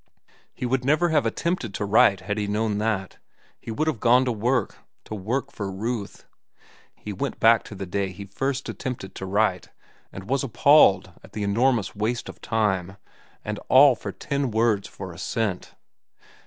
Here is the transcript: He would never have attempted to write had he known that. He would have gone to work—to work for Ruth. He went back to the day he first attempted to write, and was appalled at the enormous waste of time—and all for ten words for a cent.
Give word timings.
He 0.51 0.65
would 0.65 0.83
never 0.83 1.09
have 1.09 1.27
attempted 1.27 1.75
to 1.75 1.85
write 1.85 2.21
had 2.21 2.39
he 2.39 2.47
known 2.47 2.79
that. 2.79 3.19
He 3.59 3.69
would 3.69 3.85
have 3.87 3.99
gone 3.99 4.25
to 4.25 4.31
work—to 4.31 5.13
work 5.13 5.51
for 5.51 5.71
Ruth. 5.71 6.25
He 6.95 7.13
went 7.13 7.39
back 7.39 7.61
to 7.65 7.75
the 7.75 7.85
day 7.85 8.11
he 8.11 8.25
first 8.25 8.67
attempted 8.67 9.13
to 9.13 9.27
write, 9.27 9.69
and 10.11 10.27
was 10.27 10.43
appalled 10.43 11.11
at 11.23 11.33
the 11.33 11.43
enormous 11.43 11.95
waste 11.95 12.29
of 12.29 12.41
time—and 12.41 13.59
all 13.69 13.93
for 13.93 14.11
ten 14.11 14.49
words 14.49 14.87
for 14.87 15.13
a 15.13 15.19
cent. 15.19 15.75